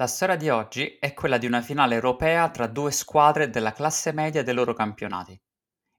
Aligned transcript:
La 0.00 0.06
storia 0.06 0.36
di 0.36 0.48
oggi 0.48 0.96
è 0.98 1.12
quella 1.12 1.36
di 1.36 1.44
una 1.44 1.60
finale 1.60 1.94
europea 1.94 2.48
tra 2.48 2.66
due 2.66 2.90
squadre 2.90 3.50
della 3.50 3.72
classe 3.72 4.12
media 4.14 4.42
dei 4.42 4.54
loro 4.54 4.72
campionati. 4.72 5.38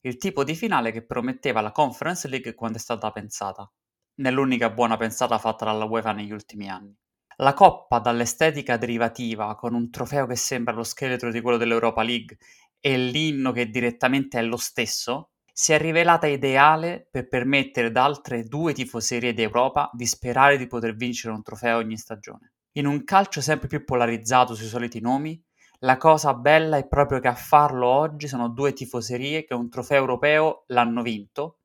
Il 0.07 0.17
tipo 0.17 0.43
di 0.43 0.55
finale 0.55 0.91
che 0.91 1.05
prometteva 1.05 1.61
la 1.61 1.71
Conference 1.71 2.27
League 2.27 2.55
quando 2.55 2.79
è 2.79 2.81
stata 2.81 3.11
pensata. 3.11 3.71
Nell'unica 4.15 4.71
buona 4.71 4.97
pensata 4.97 5.37
fatta 5.37 5.65
dalla 5.65 5.85
UEFA 5.85 6.13
negli 6.13 6.31
ultimi 6.31 6.67
anni. 6.67 6.97
La 7.35 7.53
coppa 7.53 7.99
dall'estetica 7.99 8.75
derivativa, 8.75 9.53
con 9.53 9.75
un 9.75 9.91
trofeo 9.91 10.25
che 10.25 10.35
sembra 10.35 10.73
lo 10.73 10.83
scheletro 10.83 11.29
di 11.29 11.39
quello 11.39 11.57
dell'Europa 11.57 12.01
League 12.01 12.39
e 12.79 12.97
l'inno 12.97 13.51
che 13.51 13.70
direttamente 13.70 14.39
è 14.39 14.41
lo 14.41 14.57
stesso, 14.57 15.33
si 15.53 15.73
è 15.73 15.77
rivelata 15.77 16.25
ideale 16.25 17.07
per 17.07 17.27
permettere 17.27 17.89
ad 17.89 17.97
altre 17.97 18.45
due 18.45 18.73
tifoserie 18.73 19.35
d'Europa 19.35 19.91
di 19.93 20.07
sperare 20.07 20.57
di 20.57 20.65
poter 20.65 20.95
vincere 20.95 21.35
un 21.35 21.43
trofeo 21.43 21.77
ogni 21.77 21.97
stagione. 21.97 22.50
In 22.75 22.85
un 22.85 23.03
calcio 23.03 23.41
sempre 23.41 23.67
più 23.67 23.84
polarizzato 23.84 24.55
sui 24.55 24.67
soliti 24.67 25.02
nomi, 25.02 25.41
la 25.79 25.98
cosa 25.98 26.34
bella 26.34 26.77
è 26.77 26.88
proprio 26.88 27.20
che 27.20 27.27
a 27.27 27.35
farlo 27.35 27.87
oggi 27.87 28.29
sono 28.29 28.48
due 28.48 28.71
tifoserie 28.71 29.43
che 29.43 29.54
un 29.54 29.70
trofeo 29.70 29.98
europeo 29.98 30.63
l'hanno 30.68 31.01
vinto, 31.01 31.57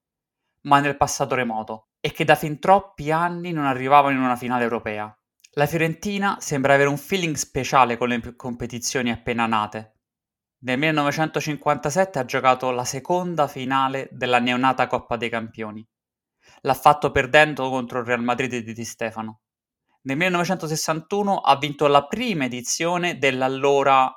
ma 0.62 0.80
nel 0.80 0.96
passato 0.96 1.36
remoto, 1.36 1.90
e 2.00 2.10
che 2.10 2.24
da 2.24 2.34
fin 2.34 2.58
troppi 2.58 3.12
anni 3.12 3.52
non 3.52 3.66
arrivavano 3.66 4.16
in 4.16 4.22
una 4.22 4.34
finale 4.34 4.64
europea. 4.64 5.16
La 5.52 5.66
Fiorentina 5.66 6.38
sembra 6.40 6.74
avere 6.74 6.88
un 6.88 6.98
feeling 6.98 7.36
speciale 7.36 7.96
con 7.96 8.08
le 8.08 8.34
competizioni 8.34 9.12
appena 9.12 9.46
nate. 9.46 9.92
Nel 10.60 10.78
1957 10.78 12.18
ha 12.18 12.24
giocato 12.24 12.70
la 12.72 12.84
seconda 12.84 13.46
finale 13.46 14.08
della 14.10 14.40
neonata 14.40 14.88
Coppa 14.88 15.16
dei 15.16 15.28
Campioni. 15.28 15.86
L'ha 16.62 16.74
fatto 16.74 17.12
perdendo 17.12 17.68
contro 17.70 18.00
il 18.00 18.06
Real 18.06 18.24
Madrid 18.24 18.56
di 18.56 18.72
Di 18.72 18.84
Stefano. 18.84 19.42
Nel 20.06 20.16
1961 20.18 21.38
ha 21.38 21.58
vinto 21.58 21.88
la 21.88 22.06
prima 22.06 22.44
edizione 22.44 23.18
dell'allora 23.18 24.08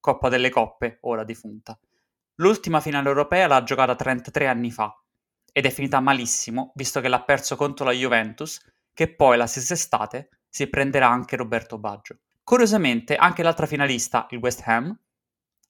Coppa 0.00 0.30
delle 0.30 0.48
Coppe, 0.48 0.96
ora 1.02 1.24
defunta. 1.24 1.78
L'ultima 2.36 2.80
finale 2.80 3.08
europea 3.08 3.46
l'ha 3.46 3.62
giocata 3.62 3.94
33 3.94 4.46
anni 4.46 4.70
fa 4.70 4.98
ed 5.52 5.66
è 5.66 5.70
finita 5.70 6.00
malissimo, 6.00 6.72
visto 6.74 7.02
che 7.02 7.08
l'ha 7.08 7.22
perso 7.22 7.54
contro 7.54 7.84
la 7.84 7.92
Juventus, 7.92 8.64
che 8.94 9.14
poi 9.14 9.36
la 9.36 9.46
stessa 9.46 9.74
estate 9.74 10.30
si 10.48 10.68
prenderà 10.68 11.10
anche 11.10 11.36
Roberto 11.36 11.76
Baggio. 11.76 12.16
Curiosamente, 12.42 13.14
anche 13.16 13.42
l'altra 13.42 13.66
finalista, 13.66 14.26
il 14.30 14.38
West 14.38 14.62
Ham, 14.64 14.98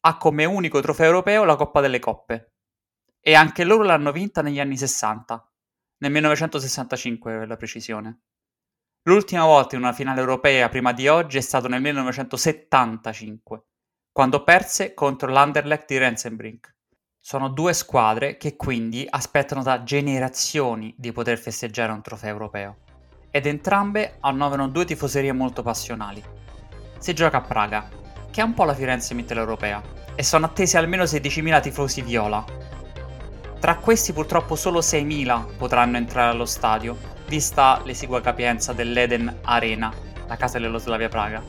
ha 0.03 0.17
come 0.17 0.44
unico 0.44 0.78
trofeo 0.78 1.06
europeo 1.06 1.42
la 1.42 1.56
Coppa 1.56 1.81
delle 1.81 1.98
Coppe. 1.98 2.53
E 3.19 3.34
anche 3.34 3.64
loro 3.64 3.83
l'hanno 3.83 4.12
vinta 4.12 4.42
negli 4.42 4.61
anni 4.61 4.77
60, 4.77 5.53
nel 5.98 6.12
1965 6.12 7.39
per 7.39 7.48
la 7.48 7.56
precisione. 7.56 8.20
L'ultima 9.09 9.45
volta 9.45 9.77
in 9.77 9.83
una 9.83 9.93
finale 9.93 10.19
europea 10.19 10.69
prima 10.69 10.93
di 10.93 11.07
oggi 11.07 11.39
è 11.39 11.41
stato 11.41 11.69
nel 11.69 11.81
1975, 11.81 13.62
quando 14.11 14.43
perse 14.43 14.95
contro 14.95 15.31
l'Anderlecht 15.31 15.87
di 15.87 15.99
Rensenbrink. 15.99 16.75
Sono 17.21 17.49
due 17.49 17.73
squadre 17.73 18.37
che 18.37 18.57
quindi 18.57 19.07
aspettano 19.09 19.62
da 19.62 19.84
generazioni 19.84 20.93
di 20.99 21.12
poter 21.12 21.39
festeggiare 21.39 21.93
un 21.93 22.03
trofeo 22.03 22.31
europeo. 22.31 22.78
Ed 23.31 23.47
entrambe 23.47 24.17
annoverano 24.19 24.71
due 24.71 24.84
tifoserie 24.84 25.31
molto 25.31 25.62
passionali. 25.62 26.21
Si 26.99 27.15
gioca 27.15 27.37
a 27.37 27.43
Praga, 27.43 27.88
che 28.33 28.41
è 28.41 28.44
un 28.44 28.55
po' 28.55 28.65
la 28.65 28.75
Firenze 28.75 29.15
mitteleuropea, 29.15 29.83
e 30.17 30.23
sono 30.25 30.47
attesi 30.47 30.77
almeno 30.77 31.05
16.000 31.05 31.62
tifosi 31.62 32.03
viola. 32.03 32.44
Tra 33.61 33.77
questi 33.77 34.12
purtroppo 34.12 34.56
solo 34.56 34.81
6.000 34.81 35.56
potranno 35.56 35.97
entrare 35.97 36.33
allo 36.33 36.44
stadio, 36.44 37.15
vista 37.28 37.81
l'esigua 37.84 38.20
capienza 38.20 38.72
dell'Eden 38.72 39.41
Arena, 39.42 39.92
la 40.26 40.37
casa 40.37 40.59
dello 40.59 40.78
Slavia 40.78 41.09
Praga. 41.09 41.42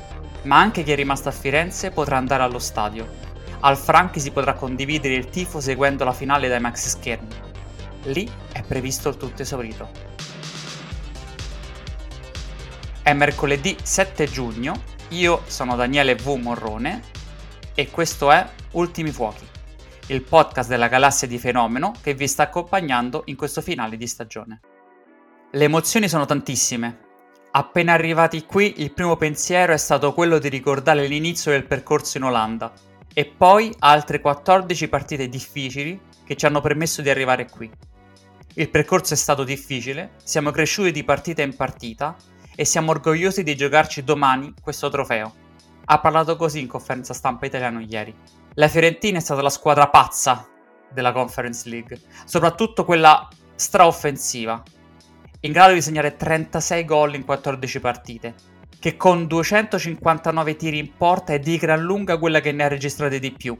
Ma 0.43 0.57
anche 0.57 0.83
chi 0.83 0.91
è 0.91 0.95
rimasto 0.95 1.29
a 1.29 1.31
Firenze 1.31 1.91
potrà 1.91 2.17
andare 2.17 2.43
allo 2.43 2.59
stadio. 2.59 3.25
Al 3.59 3.77
Franchi 3.77 4.19
si 4.19 4.31
potrà 4.31 4.53
condividere 4.53 5.15
il 5.15 5.29
tifo 5.29 5.59
seguendo 5.59 6.03
la 6.03 6.13
finale 6.13 6.47
dai 6.47 6.59
maxi 6.59 6.89
schermi. 6.89 7.35
Lì 8.03 8.29
è 8.51 8.61
previsto 8.63 9.09
il 9.09 9.17
tutto 9.17 9.41
esaurito. 9.41 9.89
È 13.01 13.13
mercoledì 13.13 13.77
7 13.81 14.25
giugno, 14.25 14.81
io 15.09 15.43
sono 15.47 15.75
Daniele 15.75 16.15
V. 16.15 16.27
Morrone 16.41 17.01
e 17.73 17.89
questo 17.89 18.31
è 18.31 18.45
Ultimi 18.71 19.11
Fuochi, 19.11 19.45
il 20.07 20.21
podcast 20.23 20.69
della 20.69 20.87
galassia 20.87 21.27
di 21.27 21.37
Fenomeno 21.39 21.93
che 22.01 22.13
vi 22.13 22.27
sta 22.27 22.43
accompagnando 22.43 23.23
in 23.25 23.35
questo 23.35 23.61
finale 23.61 23.97
di 23.97 24.07
stagione. 24.07 24.59
Le 25.49 25.63
emozioni 25.63 26.09
sono 26.09 26.25
tantissime. 26.25 27.05
Appena 27.51 27.93
arrivati 27.93 28.43
qui, 28.43 28.81
il 28.81 28.91
primo 28.91 29.15
pensiero 29.15 29.71
è 29.71 29.77
stato 29.77 30.13
quello 30.13 30.39
di 30.39 30.49
ricordare 30.49 31.07
l'inizio 31.07 31.51
del 31.51 31.65
percorso 31.65 32.17
in 32.17 32.25
Olanda 32.25 32.73
e 33.13 33.25
poi 33.25 33.73
altre 33.79 34.19
14 34.19 34.89
partite 34.89 35.29
difficili 35.29 36.01
che 36.25 36.35
ci 36.35 36.45
hanno 36.45 36.59
permesso 36.59 37.01
di 37.01 37.09
arrivare 37.09 37.49
qui. 37.49 37.71
Il 38.55 38.69
percorso 38.69 39.13
è 39.13 39.17
stato 39.17 39.45
difficile, 39.45 40.15
siamo 40.21 40.51
cresciuti 40.51 40.91
di 40.91 41.05
partita 41.05 41.43
in 41.43 41.55
partita 41.55 42.17
e 42.53 42.65
siamo 42.65 42.91
orgogliosi 42.91 43.41
di 43.41 43.55
giocarci 43.55 44.03
domani 44.03 44.53
questo 44.61 44.89
trofeo. 44.89 45.33
Ha 45.85 45.99
parlato 46.01 46.35
così 46.35 46.59
in 46.59 46.67
conferenza 46.67 47.13
stampa 47.13 47.45
italiano 47.45 47.79
ieri. 47.79 48.13
La 48.55 48.67
Fiorentina 48.67 49.19
è 49.19 49.21
stata 49.21 49.41
la 49.41 49.49
squadra 49.49 49.87
pazza 49.87 50.45
della 50.91 51.13
Conference 51.13 51.69
League, 51.69 52.01
soprattutto 52.25 52.83
quella 52.83 53.29
straoffensiva, 53.55 54.61
in 55.41 55.51
grado 55.51 55.73
di 55.73 55.81
segnare 55.81 56.15
36 56.15 56.85
gol 56.85 57.15
in 57.15 57.25
14 57.25 57.79
partite, 57.79 58.33
che 58.79 58.97
con 58.97 59.27
259 59.27 60.55
tiri 60.55 60.77
in 60.79 60.93
porta 60.95 61.33
è 61.33 61.39
di 61.39 61.57
gran 61.57 61.81
lunga 61.81 62.17
quella 62.17 62.39
che 62.39 62.51
ne 62.51 62.63
ha 62.63 62.67
registrate 62.67 63.19
di 63.19 63.31
più. 63.31 63.57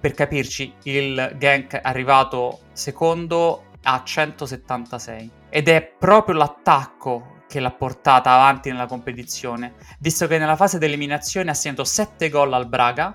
Per 0.00 0.12
capirci, 0.12 0.74
il 0.84 1.36
Genk 1.38 1.76
è 1.76 1.80
arrivato 1.82 2.60
secondo 2.72 3.66
a 3.82 4.02
176 4.02 5.30
ed 5.48 5.68
è 5.68 5.82
proprio 5.82 6.36
l'attacco 6.36 7.42
che 7.46 7.60
l'ha 7.60 7.70
portata 7.70 8.32
avanti 8.32 8.70
nella 8.70 8.86
competizione, 8.86 9.74
visto 10.00 10.26
che 10.26 10.38
nella 10.38 10.56
fase 10.56 10.78
di 10.78 10.86
eliminazione 10.86 11.50
ha 11.50 11.54
segnato 11.54 11.84
7 11.84 12.28
gol 12.28 12.52
al 12.52 12.66
Braga, 12.66 13.14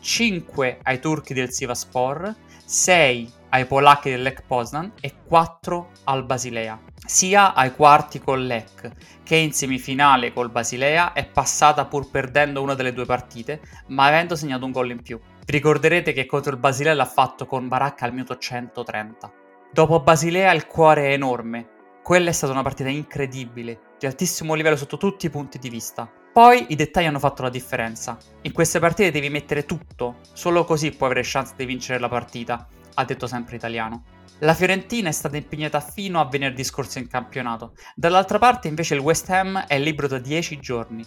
5 0.00 0.78
ai 0.82 1.00
turchi 1.00 1.34
del 1.34 1.50
Sivaspor, 1.50 2.34
6 2.64 3.32
ai 3.50 3.66
polacchi 3.66 4.10
del 4.10 4.34
Poznan 4.46 4.92
e 5.00 5.14
4 5.26 5.90
al 6.04 6.24
Basilea, 6.24 6.80
sia 7.04 7.54
ai 7.54 7.74
quarti 7.74 8.20
col 8.20 8.46
Lech 8.46 8.90
che 9.24 9.36
in 9.36 9.52
semifinale 9.52 10.32
col 10.32 10.50
Basilea 10.50 11.12
è 11.12 11.26
passata 11.26 11.86
pur 11.86 12.10
perdendo 12.10 12.62
una 12.62 12.74
delle 12.74 12.92
due 12.92 13.06
partite, 13.06 13.60
ma 13.88 14.06
avendo 14.06 14.36
segnato 14.36 14.64
un 14.64 14.72
gol 14.72 14.90
in 14.90 15.02
più. 15.02 15.18
Vi 15.18 15.52
ricorderete 15.52 16.12
che 16.12 16.26
contro 16.26 16.52
il 16.52 16.58
Basilea 16.58 16.94
l'ha 16.94 17.04
fatto 17.04 17.46
con 17.46 17.68
Baracca 17.68 18.04
al 18.04 18.12
minuto 18.12 18.36
130. 18.36 19.32
Dopo 19.72 20.00
Basilea 20.00 20.52
il 20.52 20.66
cuore 20.66 21.08
è 21.08 21.12
enorme. 21.12 21.68
Quella 22.02 22.30
è 22.30 22.32
stata 22.32 22.52
una 22.52 22.62
partita 22.62 22.88
incredibile, 22.88 23.80
di 23.98 24.06
altissimo 24.06 24.54
livello 24.54 24.76
sotto 24.76 24.98
tutti 24.98 25.26
i 25.26 25.30
punti 25.30 25.58
di 25.58 25.70
vista. 25.70 26.10
Poi 26.32 26.66
i 26.68 26.74
dettagli 26.74 27.06
hanno 27.06 27.18
fatto 27.18 27.42
la 27.42 27.50
differenza. 27.50 28.16
In 28.42 28.52
queste 28.52 28.80
partite 28.80 29.10
devi 29.10 29.28
mettere 29.28 29.64
tutto, 29.64 30.16
solo 30.32 30.64
così 30.64 30.90
puoi 30.90 31.10
avere 31.10 31.26
chance 31.26 31.54
di 31.56 31.64
vincere 31.64 31.98
la 31.98 32.08
partita 32.08 32.66
ha 32.94 33.04
detto 33.04 33.26
sempre 33.26 33.56
italiano. 33.56 34.04
La 34.40 34.54
Fiorentina 34.54 35.08
è 35.08 35.12
stata 35.12 35.36
impegnata 35.36 35.80
fino 35.80 36.20
a 36.20 36.28
venerdì 36.28 36.64
scorso 36.64 36.98
in 36.98 37.08
campionato. 37.08 37.74
Dall'altra 37.94 38.38
parte 38.38 38.68
invece 38.68 38.94
il 38.94 39.00
West 39.00 39.30
Ham 39.30 39.66
è 39.66 39.78
libero 39.78 40.08
da 40.08 40.18
10 40.18 40.58
giorni, 40.58 41.04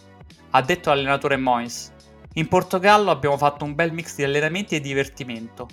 ha 0.51 0.61
detto 0.61 0.89
l'allenatore 0.89 1.37
Moyes. 1.37 1.93
In 2.33 2.47
Portogallo 2.47 3.11
abbiamo 3.11 3.37
fatto 3.37 3.65
un 3.65 3.75
bel 3.75 3.93
mix 3.93 4.15
di 4.15 4.23
allenamenti 4.23 4.75
e 4.75 4.81
divertimento. 4.81 5.67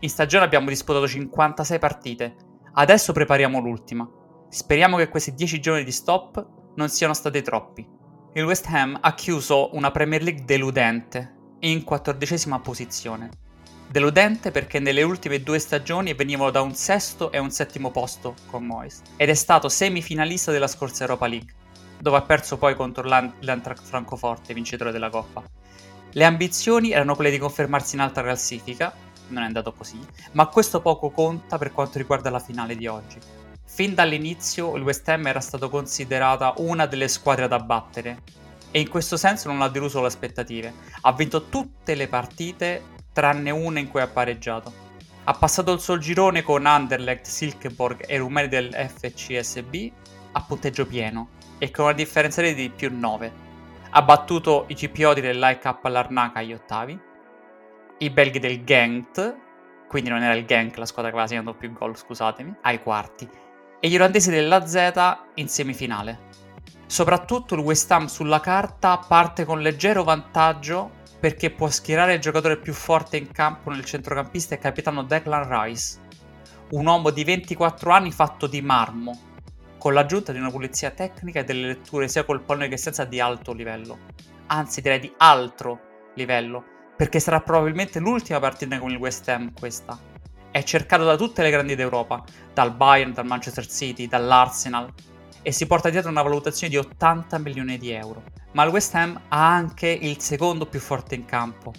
In 0.00 0.08
stagione 0.08 0.44
abbiamo 0.44 0.68
disputato 0.68 1.08
56 1.08 1.78
partite. 1.78 2.36
Adesso 2.74 3.12
prepariamo 3.12 3.60
l'ultima. 3.60 4.08
Speriamo 4.48 4.96
che 4.96 5.08
questi 5.08 5.32
10 5.34 5.60
giorni 5.60 5.84
di 5.84 5.92
stop 5.92 6.46
non 6.76 6.88
siano 6.88 7.14
stati 7.14 7.40
troppi. 7.42 7.86
Il 8.34 8.44
West 8.44 8.66
Ham 8.68 8.98
ha 9.00 9.14
chiuso 9.14 9.74
una 9.74 9.90
Premier 9.90 10.22
League 10.22 10.44
deludente, 10.44 11.34
in 11.60 11.84
quattordicesima 11.84 12.60
posizione. 12.60 13.30
Deludente 13.86 14.50
perché 14.50 14.80
nelle 14.80 15.02
ultime 15.02 15.42
due 15.42 15.58
stagioni 15.58 16.14
venivano 16.14 16.50
da 16.50 16.62
un 16.62 16.74
sesto 16.74 17.30
e 17.30 17.38
un 17.38 17.50
settimo 17.50 17.90
posto 17.90 18.34
con 18.46 18.64
Moyes 18.64 19.02
ed 19.16 19.28
è 19.28 19.34
stato 19.34 19.68
semifinalista 19.68 20.50
della 20.50 20.66
scorsa 20.66 21.04
Europa 21.04 21.26
League, 21.28 21.52
dove 22.00 22.16
ha 22.16 22.22
perso 22.22 22.58
poi 22.58 22.74
contro 22.74 23.04
l'Antracht 23.04 23.84
Francoforte, 23.84 24.52
vincitore 24.52 24.90
della 24.90 25.10
Coppa. 25.10 25.42
Le 26.10 26.24
ambizioni 26.24 26.90
erano 26.90 27.14
quelle 27.14 27.30
di 27.30 27.38
confermarsi 27.38 27.94
in 27.94 28.00
alta 28.00 28.22
classifica, 28.22 28.92
non 29.28 29.42
è 29.42 29.46
andato 29.46 29.72
così, 29.72 29.98
ma 30.32 30.46
questo 30.46 30.80
poco 30.80 31.10
conta 31.10 31.56
per 31.56 31.72
quanto 31.72 31.98
riguarda 31.98 32.30
la 32.30 32.40
finale 32.40 32.76
di 32.76 32.86
oggi. 32.86 33.18
Fin 33.64 33.94
dall'inizio 33.94 34.76
il 34.76 34.82
West 34.82 35.08
Ham 35.08 35.26
era 35.26 35.40
stato 35.40 35.68
considerata 35.68 36.54
una 36.58 36.86
delle 36.86 37.08
squadre 37.08 37.48
da 37.48 37.58
battere 37.58 38.22
e 38.70 38.80
in 38.80 38.88
questo 38.88 39.16
senso 39.16 39.48
non 39.48 39.62
ha 39.62 39.68
deluso 39.68 40.00
le 40.00 40.06
aspettative. 40.06 40.72
Ha 41.00 41.12
vinto 41.12 41.48
tutte 41.48 41.94
le 41.94 42.08
partite 42.08 42.82
tranne 43.14 43.50
una 43.50 43.78
in 43.78 43.88
cui 43.88 44.02
ha 44.02 44.08
pareggiato. 44.08 44.82
Ha 45.24 45.32
passato 45.32 45.72
il 45.72 45.80
suo 45.80 45.96
girone 45.96 46.42
con 46.42 46.66
Anderlecht, 46.66 47.24
Silkeborg 47.24 48.04
e 48.06 48.18
Rumeli 48.18 48.48
del 48.48 48.74
FCSB 48.74 49.90
a 50.32 50.42
punteggio 50.42 50.86
pieno 50.86 51.28
e 51.56 51.70
con 51.70 51.86
una 51.86 51.94
differenza 51.94 52.42
di 52.42 52.72
più 52.74 52.90
9. 52.92 53.32
Ha 53.90 54.02
battuto 54.02 54.64
i 54.68 54.74
CPO 54.74 55.14
dell'IK 55.14 55.78
Larnaca 55.84 56.40
agli 56.40 56.52
ottavi, 56.52 57.00
i 57.98 58.10
belghi 58.10 58.40
del 58.40 58.64
Genk, 58.64 59.36
quindi 59.88 60.10
non 60.10 60.22
era 60.22 60.34
il 60.34 60.44
Genk 60.44 60.76
la 60.76 60.84
squadra 60.84 61.10
che 61.10 61.16
aveva 61.16 61.30
segnato 61.30 61.56
più 61.56 61.72
gol, 61.72 61.96
scusatemi, 61.96 62.56
ai 62.62 62.82
quarti, 62.82 63.26
e 63.78 63.88
gli 63.88 63.94
olandesi 63.94 64.30
della 64.30 64.66
Z 64.66 64.92
in 65.34 65.48
semifinale. 65.48 66.32
Soprattutto 66.86 67.54
il 67.54 67.60
West 67.60 67.90
Ham 67.92 68.06
sulla 68.06 68.40
carta 68.40 68.98
parte 68.98 69.44
con 69.44 69.62
leggero 69.62 70.02
vantaggio 70.02 71.02
perché 71.24 71.48
può 71.48 71.70
schierare 71.70 72.12
il 72.12 72.20
giocatore 72.20 72.58
più 72.58 72.74
forte 72.74 73.16
in 73.16 73.32
campo 73.32 73.70
nel 73.70 73.82
centrocampista 73.82 74.54
e 74.54 74.58
capitano 74.58 75.04
Declan 75.04 75.48
Rice, 75.48 75.98
un 76.72 76.84
uomo 76.84 77.08
di 77.08 77.24
24 77.24 77.92
anni 77.92 78.12
fatto 78.12 78.46
di 78.46 78.60
marmo, 78.60 79.18
con 79.78 79.94
l'aggiunta 79.94 80.32
di 80.32 80.38
una 80.38 80.50
pulizia 80.50 80.90
tecnica 80.90 81.40
e 81.40 81.44
delle 81.44 81.68
letture 81.68 82.08
sia 82.08 82.24
col 82.24 82.42
pallone 82.42 82.68
che 82.68 82.76
senza 82.76 83.06
di 83.06 83.20
alto 83.20 83.54
livello. 83.54 84.00
Anzi, 84.48 84.82
direi 84.82 85.00
di 85.00 85.10
altro 85.16 86.10
livello, 86.16 86.62
perché 86.94 87.20
sarà 87.20 87.40
probabilmente 87.40 88.00
l'ultima 88.00 88.38
partita 88.38 88.78
con 88.78 88.90
il 88.90 88.98
West 88.98 89.26
Ham 89.30 89.54
questa. 89.58 89.98
È 90.50 90.62
cercato 90.62 91.04
da 91.04 91.16
tutte 91.16 91.40
le 91.40 91.48
grandi 91.48 91.74
d'Europa, 91.74 92.22
dal 92.52 92.74
Bayern, 92.74 93.14
dal 93.14 93.24
Manchester 93.24 93.66
City, 93.66 94.08
dall'Arsenal, 94.08 94.92
e 95.40 95.52
si 95.52 95.66
porta 95.66 95.88
dietro 95.88 96.10
una 96.10 96.20
valutazione 96.20 96.70
di 96.70 96.76
80 96.76 97.38
milioni 97.38 97.78
di 97.78 97.92
euro. 97.92 98.43
Ma 98.54 98.62
il 98.62 98.70
West 98.70 98.94
Ham 98.94 99.20
ha 99.28 99.52
anche 99.52 99.88
il 99.88 100.20
secondo 100.20 100.66
più 100.66 100.78
forte 100.78 101.14
in 101.14 101.24
campo. 101.24 101.72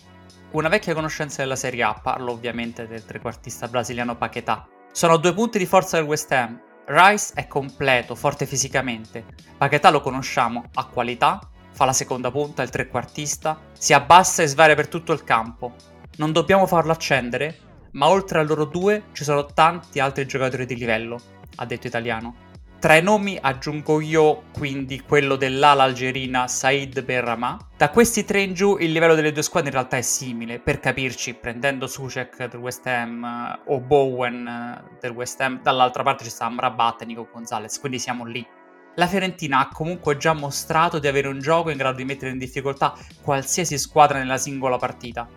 Una 0.51 0.67
vecchia 0.67 0.93
conoscenza 0.93 1.41
della 1.41 1.55
Serie 1.55 1.83
A, 1.83 1.93
parlo 1.93 2.31
ovviamente 2.31 2.85
del 2.85 3.05
trequartista 3.05 3.67
brasiliano 3.67 4.15
Paquetá. 4.17 4.67
Sono 4.91 5.17
due 5.17 5.33
punti 5.33 5.57
di 5.57 5.65
forza 5.65 5.97
del 5.97 6.05
West 6.05 6.31
Ham, 6.33 6.61
Rice 6.87 7.31
è 7.33 7.47
completo, 7.47 8.13
forte 8.13 8.45
fisicamente. 8.45 9.25
Paquetà 9.57 9.89
lo 9.89 10.01
conosciamo, 10.01 10.65
ha 10.73 10.85
qualità, 10.85 11.39
fa 11.71 11.85
la 11.85 11.93
seconda 11.93 12.29
punta, 12.29 12.61
il 12.61 12.69
trequartista, 12.69 13.59
si 13.71 13.93
abbassa 13.93 14.43
e 14.43 14.47
svaria 14.47 14.75
per 14.75 14.87
tutto 14.87 15.13
il 15.13 15.23
campo. 15.23 15.75
Non 16.17 16.31
dobbiamo 16.31 16.67
farlo 16.67 16.91
accendere, 16.91 17.57
ma 17.91 18.09
oltre 18.09 18.39
a 18.39 18.43
loro 18.43 18.65
due 18.65 19.05
ci 19.13 19.23
sono 19.23 19.45
tanti 19.45 19.99
altri 19.99 20.27
giocatori 20.27 20.65
di 20.65 20.75
livello, 20.75 21.19
ha 21.55 21.65
detto 21.65 21.87
Italiano. 21.87 22.44
Tra 22.85 22.97
i 22.97 23.01
nomi 23.01 23.35
aggiungo 23.41 23.99
io 23.99 24.43
quindi 24.53 25.01
quello 25.01 25.37
dell'ala 25.37 25.81
algerina 25.81 26.47
Said 26.47 27.03
Berrama. 27.03 27.57
Da 27.75 27.89
questi 27.89 28.25
tre 28.25 28.41
in 28.41 28.53
giù 28.53 28.77
il 28.77 28.91
livello 28.91 29.15
delle 29.15 29.31
due 29.31 29.41
squadre 29.41 29.69
in 29.69 29.75
realtà 29.75 29.97
è 29.97 30.03
simile, 30.03 30.59
per 30.59 30.79
capirci, 30.79 31.33
prendendo 31.33 31.87
Sucek 31.87 32.45
del 32.45 32.59
West 32.59 32.85
Ham 32.85 33.23
uh, 33.23 33.73
o 33.73 33.79
Bowen 33.79 34.45
uh, 34.45 34.97
del 34.99 35.13
West 35.13 35.41
Ham, 35.41 35.63
dall'altra 35.63 36.03
parte 36.03 36.25
ci 36.25 36.29
sta 36.29 36.45
Amrabat 36.45 37.01
e 37.01 37.05
Nico 37.05 37.27
Gonzalez, 37.33 37.79
quindi 37.79 37.97
siamo 37.97 38.23
lì. 38.23 38.45
La 38.97 39.07
Fiorentina 39.07 39.61
ha 39.61 39.67
comunque 39.69 40.17
già 40.17 40.33
mostrato 40.33 40.99
di 40.99 41.07
avere 41.07 41.27
un 41.27 41.39
gioco 41.39 41.71
in 41.71 41.77
grado 41.77 41.97
di 41.97 42.05
mettere 42.05 42.29
in 42.29 42.37
difficoltà 42.37 42.93
qualsiasi 43.23 43.79
squadra 43.79 44.19
nella 44.19 44.37
singola 44.37 44.77
partita 44.77 45.27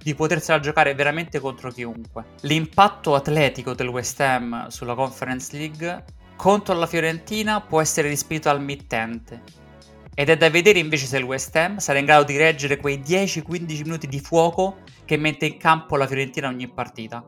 di 0.00 0.14
potersela 0.14 0.60
giocare 0.60 0.94
veramente 0.94 1.40
contro 1.40 1.70
chiunque. 1.70 2.24
L'impatto 2.42 3.14
atletico 3.14 3.72
del 3.72 3.88
West 3.88 4.20
Ham 4.20 4.68
sulla 4.68 4.94
Conference 4.94 5.56
League 5.56 6.04
contro 6.38 6.72
la 6.76 6.86
Fiorentina 6.86 7.60
può 7.60 7.80
essere 7.80 8.08
rispedito 8.08 8.48
al 8.48 8.62
mittente. 8.62 9.42
Ed 10.14 10.28
è 10.28 10.36
da 10.36 10.48
vedere 10.48 10.78
invece 10.78 11.06
se 11.06 11.18
il 11.18 11.24
West 11.24 11.54
Ham 11.56 11.78
sarà 11.78 11.98
in 11.98 12.04
grado 12.04 12.22
di 12.22 12.36
reggere 12.36 12.76
quei 12.76 13.00
10-15 13.00 13.82
minuti 13.82 14.06
di 14.06 14.20
fuoco 14.20 14.78
che 15.04 15.16
mette 15.16 15.46
in 15.46 15.56
campo 15.58 15.96
la 15.96 16.06
Fiorentina 16.06 16.46
ogni 16.46 16.68
partita. 16.68 17.24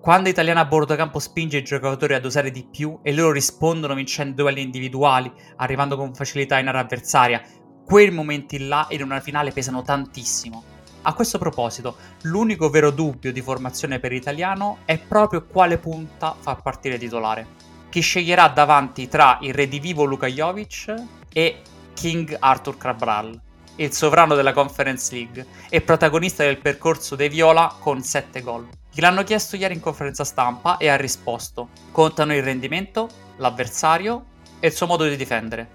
Quando 0.00 0.28
Italiana 0.28 0.60
a 0.60 0.64
bordo 0.64 0.96
campo 0.96 1.20
spinge 1.20 1.58
i 1.58 1.62
giocatori 1.62 2.14
ad 2.14 2.24
usare 2.24 2.50
di 2.50 2.66
più 2.68 2.98
e 3.02 3.12
loro 3.12 3.30
rispondono 3.30 3.94
vincendo 3.94 4.42
duelli 4.42 4.62
individuali, 4.62 5.32
arrivando 5.58 5.96
con 5.96 6.12
facilità 6.12 6.58
in 6.58 6.66
area 6.66 6.80
avversaria, 6.80 7.40
quei 7.84 8.10
momenti 8.10 8.66
là 8.66 8.88
in 8.90 9.04
una 9.04 9.20
finale 9.20 9.52
pesano 9.52 9.82
tantissimo. 9.82 10.64
A 11.02 11.14
questo 11.14 11.38
proposito, 11.38 11.96
l'unico 12.22 12.70
vero 12.70 12.90
dubbio 12.90 13.32
di 13.32 13.40
formazione 13.40 14.00
per 14.00 14.10
l'italiano 14.10 14.78
è 14.84 14.98
proprio 14.98 15.46
quale 15.46 15.78
punta 15.78 16.34
far 16.36 16.60
partire 16.60 16.98
titolare 16.98 17.57
che 17.98 18.04
sceglierà 18.04 18.46
davanti 18.46 19.08
tra 19.08 19.38
il 19.40 19.52
redivivo 19.52 20.04
Luka 20.04 20.28
Jovic 20.28 20.94
e 21.32 21.62
King 21.94 22.36
Arthur 22.38 22.76
Cabral, 22.76 23.38
il 23.76 23.92
sovrano 23.92 24.36
della 24.36 24.52
Conference 24.52 25.12
League 25.12 25.44
e 25.68 25.80
protagonista 25.80 26.44
del 26.44 26.58
percorso 26.58 27.16
dei 27.16 27.28
Viola 27.28 27.74
con 27.80 28.00
7 28.00 28.40
gol. 28.40 28.68
Gliel'hanno 28.92 29.24
chiesto 29.24 29.56
ieri 29.56 29.74
in 29.74 29.80
conferenza 29.80 30.22
stampa 30.22 30.76
e 30.76 30.88
ha 30.88 30.96
risposto. 30.96 31.70
Contano 31.90 32.34
il 32.34 32.42
rendimento, 32.42 33.08
l'avversario 33.38 34.24
e 34.60 34.68
il 34.68 34.72
suo 34.72 34.86
modo 34.86 35.02
di 35.08 35.16
difendere. 35.16 35.70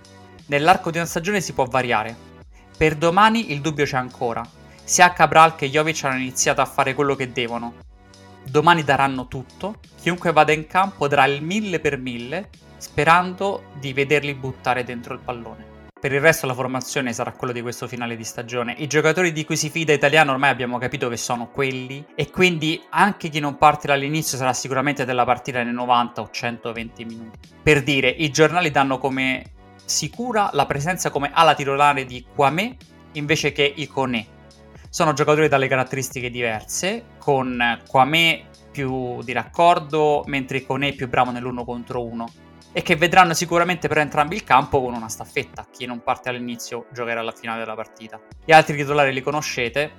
Nell'arco 0.45 0.91
di 0.91 0.97
una 0.97 1.05
stagione 1.05 1.41
si 1.41 1.51
può 1.51 1.65
variare. 1.65 2.15
Per 2.77 2.95
domani 2.95 3.51
il 3.51 3.59
dubbio 3.59 3.83
c'è 3.83 3.97
ancora. 3.97 4.47
Sia 4.81 5.11
Cabral 5.11 5.55
che 5.55 5.69
Jovic 5.69 6.05
hanno 6.05 6.19
iniziato 6.19 6.61
a 6.61 6.65
fare 6.65 6.93
quello 6.93 7.15
che 7.15 7.33
devono, 7.33 7.73
Domani 8.45 8.83
daranno 8.83 9.27
tutto, 9.27 9.79
chiunque 9.99 10.31
vada 10.31 10.51
in 10.51 10.67
campo 10.67 11.07
darà 11.07 11.25
il 11.25 11.41
mille 11.41 11.79
per 11.79 11.97
mille, 11.97 12.49
sperando 12.77 13.71
di 13.79 13.93
vederli 13.93 14.33
buttare 14.33 14.83
dentro 14.83 15.13
il 15.13 15.21
pallone. 15.21 15.71
Per 16.03 16.11
il 16.11 16.19
resto 16.19 16.45
la 16.45 16.53
formazione 16.53 17.13
sarà 17.13 17.31
quella 17.31 17.53
di 17.53 17.61
questo 17.61 17.87
finale 17.87 18.17
di 18.17 18.25
stagione. 18.25 18.75
I 18.77 18.87
giocatori 18.87 19.31
di 19.31 19.45
cui 19.45 19.55
si 19.55 19.69
fida 19.69 19.93
italiano 19.93 20.33
ormai 20.33 20.49
abbiamo 20.49 20.77
capito 20.77 21.07
che 21.07 21.15
sono 21.15 21.47
quelli 21.47 22.05
e 22.13 22.29
quindi 22.29 22.83
anche 22.89 23.29
chi 23.29 23.39
non 23.39 23.57
parte 23.57 23.87
dall'inizio 23.87 24.37
sarà 24.37 24.51
sicuramente 24.51 25.05
della 25.05 25.23
partita 25.23 25.63
nei 25.63 25.71
90 25.71 26.21
o 26.21 26.29
120 26.29 27.05
minuti. 27.05 27.49
Per 27.63 27.81
dire, 27.83 28.09
i 28.09 28.29
giornali 28.31 28.69
danno 28.69 28.97
come 28.97 29.43
sicura 29.85 30.49
la 30.51 30.65
presenza 30.65 31.09
come 31.09 31.31
ala 31.33 31.55
titolare 31.55 32.03
di 32.03 32.25
Kwame 32.35 32.75
invece 33.13 33.53
che 33.53 33.71
Icone 33.73 34.32
sono 34.93 35.13
giocatori 35.13 35.47
dalle 35.47 35.67
caratteristiche 35.67 36.29
diverse, 36.29 37.05
con 37.17 37.81
Kwame 37.87 38.45
più 38.69 39.23
di 39.23 39.31
raccordo, 39.31 40.21
mentre 40.27 40.63
Kone 40.63 40.93
più 40.93 41.09
bravo 41.09 41.31
nell'uno 41.31 41.65
contro 41.65 42.05
uno. 42.05 42.27
E 42.71 42.83
che 42.83 42.95
vedranno 42.95 43.33
sicuramente 43.33 43.87
per 43.87 43.97
entrambi 43.97 44.35
il 44.35 44.43
campo 44.43 44.83
con 44.83 44.93
una 44.93 45.09
staffetta. 45.09 45.65
Chi 45.71 45.87
non 45.87 46.03
parte 46.03 46.29
all'inizio 46.29 46.85
giocherà 46.93 47.21
alla 47.21 47.31
finale 47.31 47.61
della 47.61 47.73
partita. 47.73 48.21
Gli 48.45 48.51
altri 48.51 48.77
titolari 48.77 49.11
li 49.11 49.23
conoscete. 49.23 49.93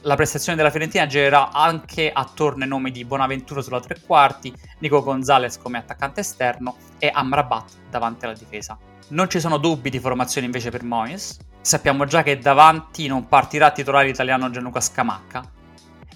La 0.00 0.16
prestazione 0.16 0.56
della 0.56 0.70
Fiorentina 0.70 1.06
girerà 1.06 1.52
anche 1.52 2.10
attorno 2.12 2.64
ai 2.64 2.68
nomi 2.68 2.90
di 2.90 3.04
Bonaventura 3.04 3.62
sulla 3.62 3.78
tre 3.78 4.00
quarti, 4.04 4.52
Nico 4.80 5.00
Gonzalez 5.00 5.58
come 5.58 5.78
attaccante 5.78 6.20
esterno 6.20 6.74
e 6.98 7.08
Amrabat 7.12 7.70
davanti 7.88 8.24
alla 8.24 8.34
difesa. 8.34 8.76
Non 9.10 9.30
ci 9.30 9.38
sono 9.38 9.58
dubbi 9.58 9.90
di 9.90 10.00
formazione 10.00 10.46
invece 10.46 10.70
per 10.70 10.82
Moyes, 10.82 11.38
sappiamo 11.62 12.04
già 12.04 12.22
che 12.22 12.38
davanti 12.38 13.06
non 13.06 13.28
partirà 13.28 13.70
titolare 13.70 14.08
italiano 14.08 14.50
Gianluca 14.50 14.80
Scamacca 14.80 15.58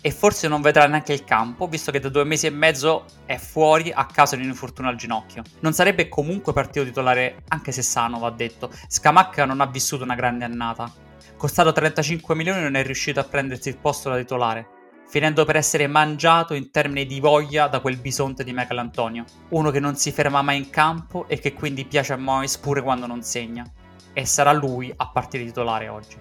e 0.06 0.10
forse 0.10 0.48
non 0.48 0.60
vedrà 0.60 0.86
neanche 0.86 1.14
il 1.14 1.24
campo, 1.24 1.66
visto 1.66 1.90
che 1.90 1.98
da 1.98 2.10
due 2.10 2.24
mesi 2.24 2.46
e 2.46 2.50
mezzo 2.50 3.06
è 3.24 3.38
fuori 3.38 3.90
a 3.90 4.04
causa 4.04 4.36
di 4.36 4.42
un 4.42 4.48
infortunio 4.48 4.90
al 4.90 4.96
ginocchio. 4.96 5.42
Non 5.60 5.72
sarebbe 5.72 6.08
comunque 6.08 6.52
partito 6.52 6.84
titolare, 6.84 7.44
anche 7.48 7.72
se 7.72 7.80
sano, 7.80 8.18
va 8.18 8.28
detto. 8.28 8.70
Scamacca 8.86 9.46
non 9.46 9.62
ha 9.62 9.66
vissuto 9.66 10.04
una 10.04 10.14
grande 10.14 10.44
annata. 10.44 10.92
Costato 11.38 11.72
35 11.72 12.34
milioni 12.34 12.60
non 12.60 12.74
è 12.74 12.82
riuscito 12.84 13.18
a 13.18 13.24
prendersi 13.24 13.70
il 13.70 13.78
posto 13.78 14.10
da 14.10 14.18
titolare, 14.18 14.68
finendo 15.08 15.46
per 15.46 15.56
essere 15.56 15.86
mangiato 15.86 16.52
in 16.52 16.70
termini 16.70 17.06
di 17.06 17.18
voglia 17.18 17.68
da 17.68 17.80
quel 17.80 17.96
bisonte 17.96 18.44
di 18.44 18.52
Michael 18.52 18.80
Antonio, 18.80 19.24
uno 19.50 19.70
che 19.70 19.80
non 19.80 19.96
si 19.96 20.12
ferma 20.12 20.42
mai 20.42 20.58
in 20.58 20.68
campo 20.68 21.24
e 21.28 21.38
che 21.38 21.54
quindi 21.54 21.86
piace 21.86 22.12
a 22.12 22.18
Mois 22.18 22.58
pure 22.58 22.82
quando 22.82 23.06
non 23.06 23.22
segna 23.22 23.64
e 24.14 24.24
sarà 24.24 24.52
lui 24.52 24.90
a 24.96 25.10
partire 25.10 25.44
titolare 25.44 25.88
oggi. 25.88 26.16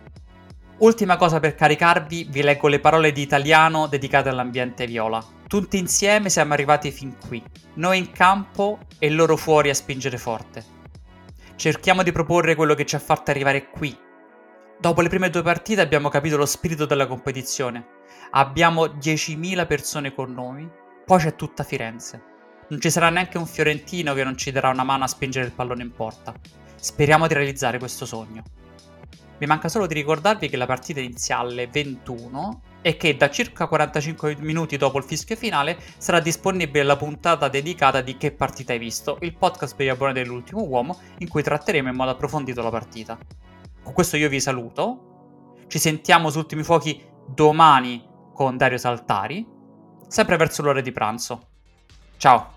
Ultima 0.79 1.15
cosa 1.15 1.39
per 1.39 1.55
caricarvi, 1.55 2.27
vi 2.29 2.41
leggo 2.41 2.67
le 2.67 2.79
parole 2.79 3.13
di 3.13 3.21
italiano 3.21 3.87
dedicate 3.87 4.27
all'ambiente 4.27 4.85
viola. 4.85 5.23
Tutti 5.47 5.77
insieme 5.77 6.29
siamo 6.29 6.53
arrivati 6.53 6.91
fin 6.91 7.15
qui, 7.25 7.41
noi 7.75 7.99
in 7.99 8.11
campo 8.11 8.79
e 8.97 9.09
loro 9.09 9.37
fuori 9.37 9.69
a 9.69 9.73
spingere 9.75 10.17
forte. 10.17 10.81
Cerchiamo 11.55 12.03
di 12.03 12.11
proporre 12.11 12.55
quello 12.55 12.73
che 12.73 12.85
ci 12.85 12.95
ha 12.95 12.99
fatto 12.99 13.31
arrivare 13.31 13.69
qui. 13.69 13.95
Dopo 14.79 15.01
le 15.01 15.09
prime 15.09 15.29
due 15.29 15.43
partite 15.43 15.79
abbiamo 15.79 16.09
capito 16.09 16.35
lo 16.35 16.45
spirito 16.45 16.85
della 16.85 17.07
competizione. 17.07 17.85
Abbiamo 18.31 18.85
10.000 18.85 19.67
persone 19.67 20.13
con 20.13 20.33
noi, 20.33 20.67
poi 21.05 21.19
c'è 21.19 21.35
tutta 21.35 21.63
Firenze. 21.63 22.21
Non 22.69 22.81
ci 22.81 22.89
sarà 22.89 23.09
neanche 23.09 23.37
un 23.37 23.45
fiorentino 23.45 24.13
che 24.13 24.23
non 24.23 24.35
ci 24.35 24.51
darà 24.51 24.69
una 24.69 24.83
mano 24.83 25.03
a 25.03 25.07
spingere 25.07 25.45
il 25.45 25.51
pallone 25.51 25.83
in 25.83 25.91
porta. 25.91 26.33
Speriamo 26.83 27.27
di 27.27 27.33
realizzare 27.33 27.79
questo 27.79 28.05
sogno. 28.05 28.43
Mi 29.37 29.45
manca 29.45 29.69
solo 29.69 29.87
di 29.87 29.93
ricordarvi 29.93 30.49
che 30.49 30.57
la 30.57 30.65
partita 30.65 30.99
inizia 30.99 31.37
alle 31.37 31.67
21 31.67 32.61
e 32.81 32.97
che 32.97 33.15
da 33.15 33.29
circa 33.29 33.67
45 33.67 34.35
minuti 34.41 34.75
dopo 34.75 34.97
il 34.97 35.05
fischio 35.05 35.37
finale 35.37 35.77
sarà 35.97 36.19
disponibile 36.19 36.83
la 36.83 36.97
puntata 36.97 37.47
dedicata 37.47 38.01
di 38.01 38.17
Che 38.17 38.33
partita 38.33 38.73
hai 38.73 38.79
visto, 38.79 39.17
il 39.21 39.33
podcast 39.33 39.77
per 39.77 39.85
gli 39.85 39.89
abbonati 39.89 40.19
dell'ultimo 40.19 40.61
uomo 40.61 40.99
in 41.19 41.29
cui 41.29 41.41
tratteremo 41.41 41.87
in 41.87 41.95
modo 41.95 42.11
approfondito 42.11 42.61
la 42.61 42.69
partita. 42.69 43.17
Con 43.81 43.93
questo 43.93 44.17
io 44.17 44.27
vi 44.27 44.41
saluto, 44.41 45.53
ci 45.67 45.79
sentiamo 45.79 46.29
su 46.31 46.39
Ultimi 46.39 46.63
Fuochi 46.63 47.01
domani 47.25 48.05
con 48.33 48.57
Dario 48.57 48.77
Saltari, 48.77 49.47
sempre 50.09 50.35
verso 50.35 50.61
l'ora 50.61 50.81
di 50.81 50.91
pranzo. 50.91 51.47
Ciao! 52.17 52.52